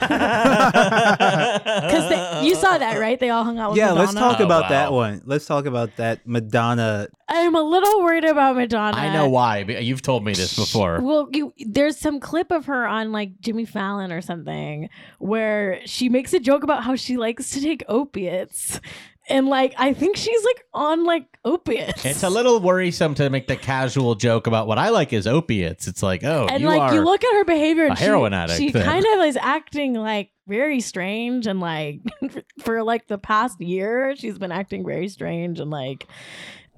[1.66, 3.18] Because you saw that, right?
[3.18, 4.00] They all hung out with yeah, Madonna.
[4.00, 5.22] let's talk Oh, about that one.
[5.24, 7.08] Let's talk about that Madonna.
[7.28, 8.96] I'm a little worried about Madonna.
[8.96, 9.58] I know why.
[9.58, 11.00] You've told me this before.
[11.02, 16.08] Well, you, there's some clip of her on like Jimmy Fallon or something where she
[16.08, 18.80] makes a joke about how she likes to take opiates.
[19.28, 22.04] And like, I think she's like on like opiates.
[22.04, 25.88] It's a little worrisome to make the casual joke about what I like is opiates.
[25.88, 28.36] It's like, oh, and you like you look at her behavior, and a heroin she,
[28.36, 28.84] addict She then.
[28.84, 32.00] kind of is acting like very strange, and like
[32.60, 36.06] for like the past year, she's been acting very strange, and like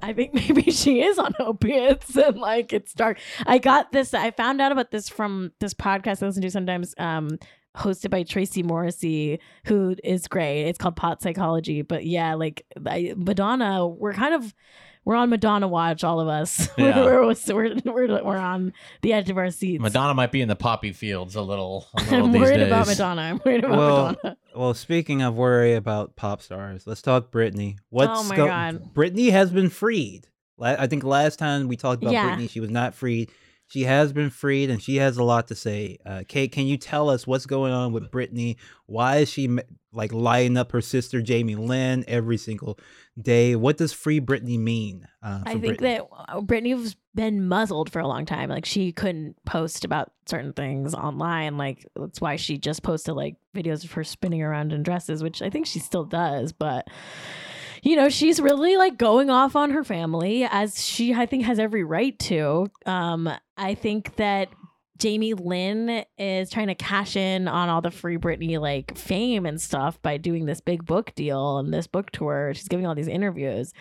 [0.03, 3.19] I think maybe she is on opiates, and like it's dark.
[3.47, 4.15] I got this.
[4.15, 6.95] I found out about this from this podcast I listen to sometimes.
[6.99, 7.39] Um,
[7.77, 10.65] hosted by Tracy Morrissey, who is great.
[10.65, 11.83] It's called Pot Psychology.
[11.83, 14.55] But yeah, like I, Madonna, we're kind of
[15.05, 16.69] we're on Madonna watch, all of us.
[16.79, 17.03] Yeah.
[17.05, 19.81] we're, we're, we're, we're on the edge of our seats.
[19.81, 21.87] Madonna might be in the poppy fields a little.
[21.97, 22.67] A little I'm these worried days.
[22.67, 23.23] about Madonna.
[23.23, 24.37] I'm worried about Well, Madonna.
[24.55, 27.77] Well, speaking of worry about pop stars, let's talk Britney.
[27.91, 28.93] What's Oh my go- God.
[28.93, 30.27] Britney has been freed.
[30.61, 32.37] I think last time we talked about Yeah.
[32.37, 33.31] Britney, she was not freed.
[33.69, 35.99] She has been freed and she has a lot to say.
[36.05, 38.57] Uh, Kate, can you tell us what's going on with Britney?
[38.87, 39.59] Why is she
[39.93, 42.79] like lighting up her sister Jamie Lynn every single
[43.21, 43.57] day?
[43.57, 45.07] What does free Britney mean?
[45.23, 45.81] Uh, I think Britney?
[45.81, 48.49] that uh, Britney's been muzzled for a long time.
[48.49, 51.59] Like she couldn't post about certain things online.
[51.59, 55.43] Like that's why she just posted like videos of her spinning around in dresses, which
[55.43, 56.53] I think she still does.
[56.53, 56.89] But
[57.83, 61.59] you know, she's really like going off on her family as she I think has
[61.59, 62.69] every right to.
[62.87, 64.49] Um, I think that
[64.99, 69.61] Jamie Lynn is trying to cash in on all the free Britney like fame and
[69.61, 72.53] stuff by doing this big book deal and this book tour.
[72.55, 73.73] She's giving all these interviews.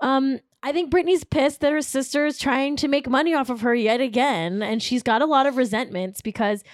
[0.00, 3.60] Um, I think Britney's pissed that her sister is trying to make money off of
[3.60, 6.64] her yet again, and she's got a lot of resentments because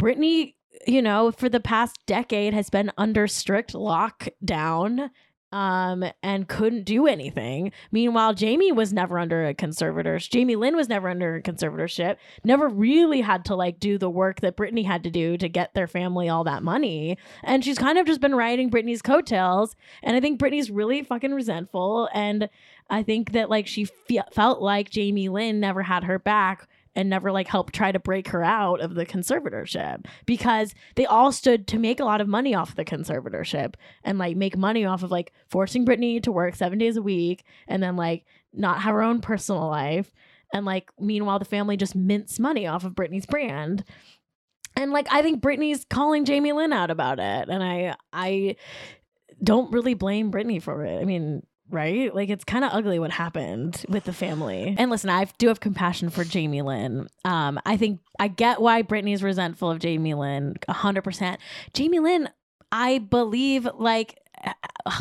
[0.00, 0.54] Britney,
[0.86, 5.10] you know, for the past decade has been under strict lockdown
[5.54, 7.70] um, and couldn't do anything.
[7.92, 10.30] Meanwhile, Jamie was never under a conservatorship.
[10.30, 12.16] Jamie Lynn was never under a conservatorship.
[12.42, 15.72] Never really had to like do the work that Britney had to do to get
[15.72, 17.16] their family all that money.
[17.44, 19.76] And she's kind of just been riding Britney's coattails.
[20.02, 22.08] And I think Britney's really fucking resentful.
[22.12, 22.48] And
[22.90, 27.10] I think that like she fe- felt like Jamie Lynn never had her back and
[27.10, 31.66] never like helped try to break her out of the conservatorship because they all stood
[31.66, 35.10] to make a lot of money off the conservatorship and like make money off of
[35.10, 39.02] like forcing Britney to work seven days a week and then like not have her
[39.02, 40.12] own personal life
[40.52, 43.84] and like meanwhile the family just mints money off of Britney's brand.
[44.76, 47.48] And like I think Britney's calling Jamie Lynn out about it.
[47.48, 48.56] And I I
[49.42, 51.00] don't really blame Britney for it.
[51.00, 52.14] I mean, right?
[52.14, 54.74] Like it's kind of ugly what happened with the family.
[54.78, 57.08] And listen, I do have compassion for Jamie Lynn.
[57.24, 61.40] Um, I think I get why Britney's resentful of Jamie Lynn, hundred percent.
[61.72, 62.28] Jamie Lynn,
[62.70, 64.18] I believe, like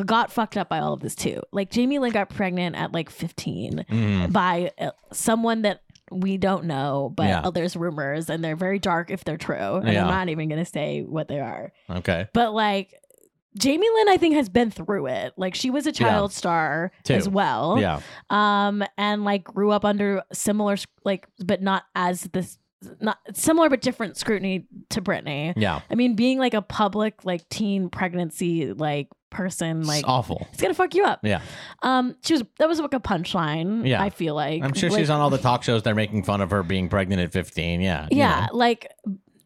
[0.06, 1.42] got fucked up by all of this too.
[1.52, 4.32] Like Jamie Lynn got pregnant at like fifteen Mhm.
[4.32, 7.42] by uh, someone that we don't know, but Yeah.
[7.42, 9.56] uh, there's rumors and they're very dark if they're true.
[9.78, 10.04] And Yeah.
[10.04, 11.72] I'm not even gonna say what they are.
[11.90, 12.28] Okay.
[12.34, 12.94] But like
[13.58, 15.34] Jamie Lynn, I think, has been through it.
[15.38, 17.14] Like she was a child star Too.
[17.14, 17.78] as well.
[17.80, 18.00] Yeah.
[18.30, 22.58] Um, and like grew up under similar, like, but not as this,
[23.00, 25.54] not similar but different scrutiny to Britney.
[25.56, 25.82] Yeah.
[25.90, 30.48] I mean, being like a public like teen pregnancy like person, like it's awful.
[30.52, 31.20] it's gonna fuck you up.
[31.24, 31.42] Yeah.
[31.82, 33.88] Um, she was that was like a punchline.
[33.88, 34.02] Yeah.
[34.02, 35.84] I feel like I'm sure Like, she's on all the talk shows.
[35.84, 37.82] They're making fun of her being pregnant at 15.
[37.82, 38.08] Yeah.
[38.12, 38.58] you yeah know.
[38.58, 38.92] like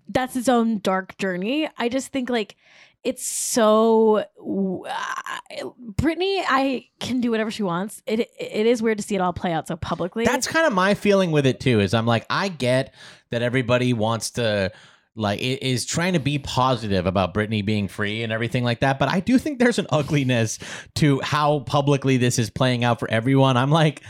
[0.09, 2.55] that's its own dark journey i just think like
[3.03, 9.15] it's so Britney I can do whatever she wants it it is weird to see
[9.15, 11.79] it all play out so publicly That's kind of my feeling with it too.
[11.79, 12.93] Is I'm like, I get
[13.29, 14.71] that everybody wants to
[15.15, 19.09] like is trying to be positive about Britney being free and everything like that, but
[19.09, 20.59] I do think there's an ugliness
[20.95, 23.57] to how publicly this is playing out for everyone.
[23.57, 24.03] I'm like,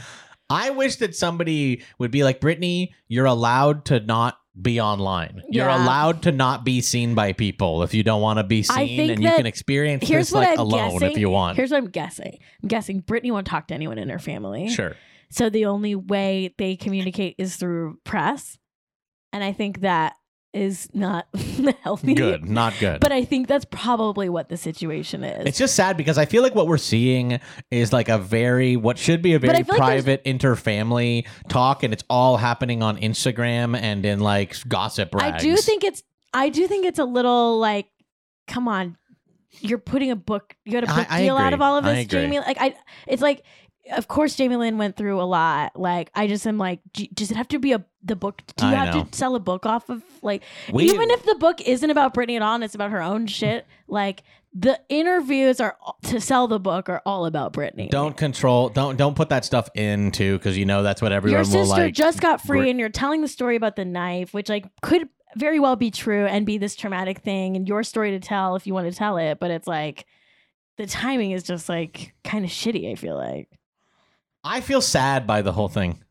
[0.50, 5.42] I wish that somebody would be like, Britney, you're allowed to not be online.
[5.50, 5.84] You're Yeah.
[5.86, 9.22] allowed to not be seen by people if you don't want to be seen, and
[9.22, 11.58] you can experience here's this like I'm alone guessing if you want.
[11.58, 14.96] here's what I'm guessing I'm guessing Britney won't talk to anyone in her family sure.
[15.30, 18.58] so the only way they communicate is through press
[19.32, 20.14] and I think that
[20.58, 21.28] is not
[21.82, 23.00] healthy Good, not good.
[23.00, 26.42] but I think that's probably what the situation is It's just sad because I feel
[26.44, 27.40] like what we're seeing
[27.72, 31.94] is like a very what should be a very feel like private inter-family talk, and
[31.94, 35.36] it's all happening on Instagram and in like gossip rags.
[35.44, 37.88] I do think it's I do think it's a little like,
[38.48, 38.98] come on,
[39.62, 42.08] you're putting a book you got a book I deal out of all of this.
[42.08, 42.40] Jamie.
[42.40, 42.76] Like I
[43.08, 43.44] it's like
[43.92, 45.80] of course Jamie Lynn went through a lot.
[45.80, 48.66] Like I just am like, do- does it have to be a the book do
[48.66, 49.04] you I have know.
[49.04, 52.36] to sell a book off of like We- even if the book isn't about Britney
[52.36, 54.24] at all and it's about her own shit, like
[54.54, 57.90] the interviews are to sell the book are all about Britney.
[57.90, 58.70] don't control.
[58.70, 61.66] Don't don't put that stuff in too because you know that's what everyone your will
[61.66, 61.94] sister like.
[61.94, 65.60] just got free and you're telling the story about the knife which like could very
[65.60, 68.74] well be true and be this traumatic thing and your story to tell if you
[68.74, 70.06] want to tell it but it's like
[70.78, 73.50] the timing is just like kind of shitty i feel like
[74.48, 76.04] I feel sad by the whole thing.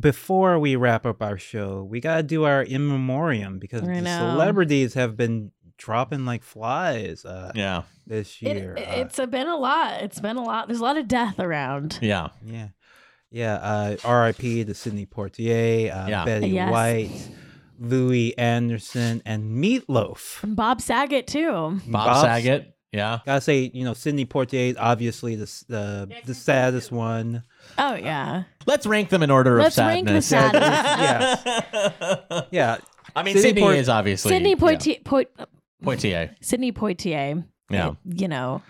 [0.00, 4.00] Before we wrap up our show, we gotta do our in memoriam because I the
[4.00, 4.18] know.
[4.30, 8.74] celebrities have been dropping like flies uh, Yeah, this it, year.
[8.78, 11.38] Uh, it's a, been a lot it's been a lot there's a lot of death
[11.38, 12.28] around yeah.
[12.42, 12.68] Yeah.
[13.30, 13.54] Yeah.
[13.56, 14.64] Uh, R.I.P.
[14.64, 16.24] to Sidney Poitier, uh, Yeah.
[16.24, 16.70] Betty Yes.
[16.72, 17.28] White,
[17.78, 20.42] Louie Anderson, and Meatloaf.
[20.42, 22.72] and bob saget too Bob Bob's- Saget.
[22.92, 23.18] Yeah.
[23.26, 27.42] Gotta say, you know, Sidney Poitier is obviously the the, the saddest one.
[27.78, 31.42] Oh yeah Let's rank them in order Let's of rank the sadness.
[31.46, 32.42] Yeah.
[32.50, 32.76] Yeah.
[33.14, 34.54] I mean, Sidney Sydney Port- is obviously sidney yeah.
[34.56, 35.30] poitier Poit-
[35.84, 36.34] Poitier.
[36.40, 37.92] sidney poitier Yeah.
[38.04, 38.62] you know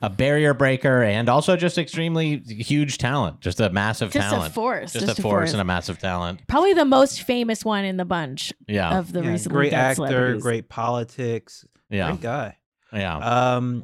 [0.00, 4.42] a barrier breaker and also just extremely huge talent, just a massive talent.
[4.42, 5.52] Just a force, just, just a a force force.
[5.54, 6.40] and a massive talent.
[6.46, 9.80] Probably the most famous one in the bunch Yeah, of the Yeah, recently great dead
[9.80, 10.42] actor, celebrities.
[10.44, 12.56] great politics, yeah, great guy.
[12.92, 13.16] yeah.
[13.56, 13.82] Um,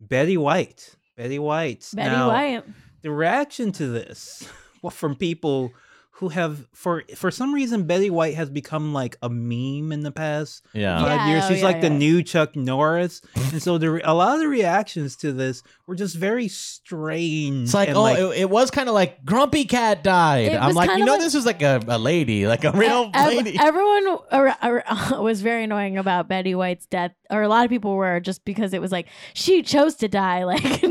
[0.00, 0.94] Betty White.
[1.16, 1.88] Betty White.
[1.92, 2.64] Betty Now, White.
[3.02, 4.48] The reaction to this,
[4.82, 5.72] well, from people
[6.14, 10.10] who have, for for some reason, Betty White has become like a meme in the
[10.10, 10.98] past yeah.
[11.00, 11.44] five Yeah, years.
[11.44, 13.22] oh, She's yeah, like the new Chuck Norris,
[13.52, 17.64] and so the a lot of the reactions to this were just very strange.
[17.64, 20.52] It's like, and, oh, it, it was kind of like Grumpy Cat died.
[20.54, 23.26] I'm like, you know, like- this is like a, a lady, like a real Ev-
[23.26, 23.56] lady.
[23.58, 24.84] Everyone ar- er, ar-
[25.14, 28.44] er, was very annoying about Betty White's death, or a lot of people were just
[28.44, 30.44] because it was like she chose to die.
[30.50, 30.82] Like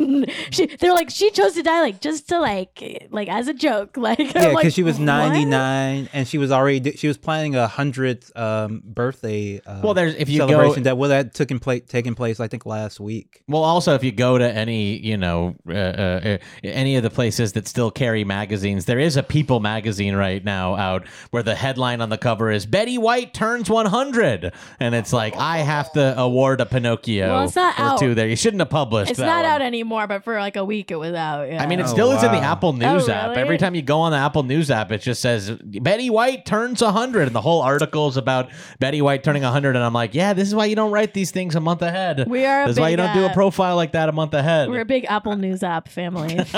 [0.52, 3.98] she, they're like she chose to die, like just to like, like as a joke.
[4.10, 7.56] Like yeah, because like, she was "What?" 99 and she was already she was planning
[7.56, 9.62] a hundredth um, birthday.
[9.66, 12.48] Uh, Well, there's if you go that well that took in place taking place I
[12.48, 13.44] think last week.
[13.48, 17.10] Well, also, if you go to any, you know, uh, uh, uh, any of the
[17.10, 21.56] places that still carry magazines, there is a People magazine right now out where the
[21.56, 26.18] headline on the cover is "Betty White turns 100," and it's like I have to
[26.30, 28.00] award a Pinocchio Well, it's not or out.
[28.00, 28.28] two there.
[28.28, 29.12] You shouldn't have published.
[29.12, 29.52] It's that not one.
[29.52, 31.50] out anymore, but for like a week it was out.
[31.50, 31.62] Yeah.
[31.62, 32.52] I mean, it Oh, still is in the wow.
[32.54, 33.30] Apple News Oh, app.
[33.30, 33.42] really?
[33.42, 36.82] Every time you go on the Apple News app, it just says Betty White turns
[36.82, 38.50] 100, and the whole article is about
[38.80, 39.76] Betty White turning 100.
[39.76, 42.28] And I'm like, yeah, this is why you don't write these things a month ahead.
[42.30, 42.64] we are.
[42.64, 44.34] A This is why you big, don't do a uh, profile like that a month
[44.34, 44.70] ahead.
[44.70, 46.36] We're a big Apple News app family.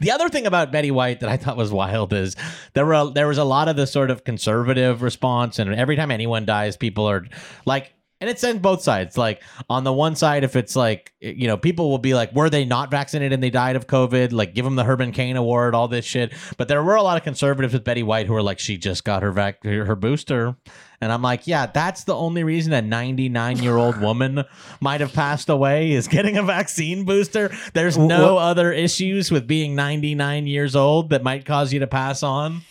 [0.00, 2.36] the other thing about Betty White that I thought was wild is
[2.74, 6.10] there were there was a lot of the sort of conservative response, and every time
[6.10, 7.24] anyone dies, people are
[7.64, 7.92] like.
[8.24, 9.18] And it's on both sides.
[9.18, 12.48] Like on the one side, if it's like you know, people will be like, "Were
[12.48, 15.74] they not vaccinated and they died of COVID?" Like, give them the Herman Cain Award,
[15.74, 16.32] all this shit.
[16.56, 19.04] But there were a lot of conservatives with Betty White who were like, "She just
[19.04, 20.56] got her vac her booster,"
[21.02, 24.44] and I'm like, "Yeah, that's the only reason a 99 year old woman
[24.80, 27.54] might have passed away is getting a vaccine booster.
[27.74, 31.86] There's no what- other issues with being 99 years old that might cause you to
[31.86, 32.62] pass on."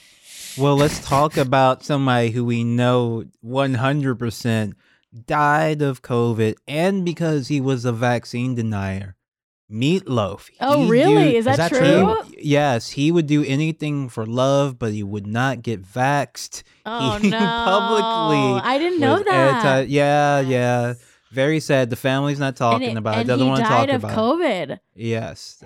[0.58, 4.74] Well, let's talk about somebody who we know 100%
[5.14, 9.16] died of COVID and because he was a vaccine denier.
[9.72, 10.50] Meatloaf.
[10.62, 11.32] oh, He really?
[11.32, 11.80] do- Is that, is that true?
[11.80, 12.18] true?
[12.38, 16.62] yes, he would do anything for love, but he would not get vaxxed.
[16.86, 17.40] Oh He no!
[17.40, 19.66] publicly I didn't know that.
[19.66, 20.94] anti- yeah, yeah.
[21.32, 21.90] Very sad.
[21.90, 23.20] The family's not talking it- about it.
[23.22, 24.16] and Doesn't want to talk of about it.
[24.16, 24.80] COVID.
[24.96, 25.64] Yes.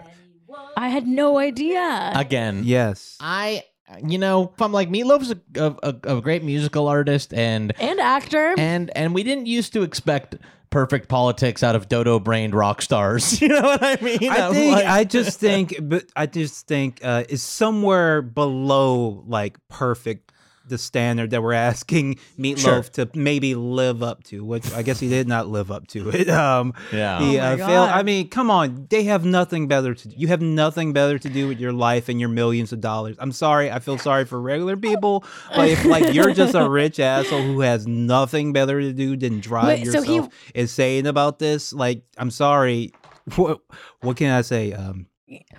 [0.77, 2.11] I had no idea.
[2.15, 3.17] Again, Yes.
[3.19, 3.63] I,
[4.05, 7.99] you know, if I'm like Meatloaf's a, a, a, a great musical artist, and and
[7.99, 8.53] actor.
[8.57, 10.35] and and we didn't used to expect
[10.69, 13.41] perfect politics out of dodo brained rock stars.
[13.47, 14.29] You know what I mean?
[14.29, 19.23] I I'm think like- I just think, but I just think uh, is somewhere below
[19.27, 20.26] like perfect
[20.67, 25.09] the standard that we're asking Meatloaf to maybe live up to, which I guess he
[25.09, 26.27] did not live up to it.
[26.37, 27.19] Um, Yeah.
[27.19, 27.89] he Oh uh, failed.
[27.89, 30.07] I mean, come on, they have nothing better to.
[30.07, 30.15] do.
[30.17, 33.15] You have nothing better to do with your life and your millions of dollars.
[33.19, 35.23] I'm sorry, I feel sorry for regular people,
[35.55, 39.39] but if like you're just a rich asshole who has nothing better to do than
[39.39, 42.93] drive Wait, so yourself he- insane about this, like I'm sorry.
[43.35, 43.59] What
[44.01, 44.71] what can I say?
[44.73, 45.07] Um,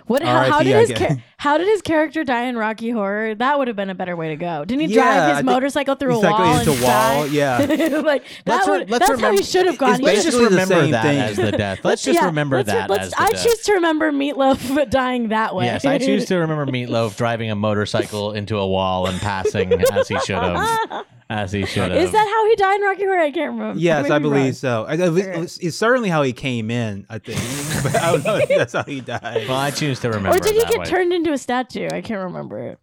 [0.07, 0.23] what?
[0.23, 0.97] How, how did his guess.
[0.99, 3.35] char- how did his character die in Rocky Horror?
[3.35, 4.65] That would have been a better way to go.
[4.65, 7.25] Didn't he Yeah, drive his motorcycle through a wall into and a wall, die?
[7.27, 7.57] yeah.
[8.03, 9.91] like Let's that would, let's that's how he should have gone.
[9.91, 11.19] it's He Let's just basically the remember same that thing.
[11.19, 11.79] as the death.
[11.85, 13.43] Let's just yeah, remember let's- that let's- as the I death.
[13.43, 15.65] choose to remember Meatloaf dying that way.
[15.65, 20.07] Yes, I choose to remember Meatloaf driving a motorcycle into a wall and passing as
[20.07, 21.05] he should have.
[21.31, 22.01] As he should have.
[22.01, 23.19] Is that how he died in Rocky Horror?
[23.19, 23.79] I can't remember.
[23.79, 24.51] yes, I I'm believe wrong.
[24.53, 24.85] so.
[24.87, 27.05] I, I, it's, it's certainly how he came in.
[27.07, 27.37] I think,
[27.83, 29.47] but I don't know if that's how he died.
[29.47, 30.35] Well, I choose to remember.
[30.37, 30.85] Or did he that get way.
[30.85, 31.87] turned into a statue?
[31.91, 32.69] I can't remember.
[32.69, 32.79] It.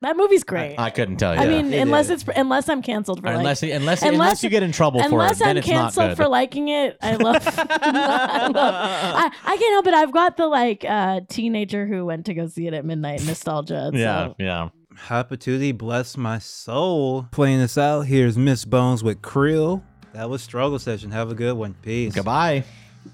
[0.00, 0.76] That movie's great.
[0.78, 1.40] I couldn't tell you.
[1.40, 2.22] I mean, it unless is.
[2.22, 5.00] it's unless I'm canceled for Or like, unless unless unless, unless- you get in trouble
[5.00, 6.16] for it, unless I'm it's not canceled good.
[6.16, 6.96] for liking it.
[7.00, 7.36] I love.
[7.46, 9.94] I, love I, I can't help it.
[9.94, 13.90] I've got the like uh, teenager who went to go see it at midnight nostalgia.
[13.92, 15.06] yeah, so- yeah.
[15.06, 17.28] Hot Patootie, bless my soul.
[17.30, 19.82] Playing this out, here's Miss Bones with Krill.
[20.12, 21.10] That was Struggle Session.
[21.10, 21.74] Have a good one.
[21.82, 22.14] Peace.
[22.14, 22.64] Goodbye.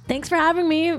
[0.09, 0.99] Thanks for having me.